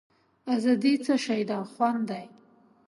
[0.53, 2.25] آزادي څه شی ده خوند دی.